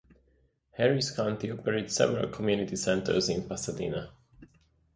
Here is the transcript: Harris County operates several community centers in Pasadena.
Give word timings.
Harris 0.71 1.15
County 1.15 1.51
operates 1.51 1.95
several 1.95 2.27
community 2.31 2.75
centers 2.75 3.29
in 3.29 3.47
Pasadena. 3.47 4.11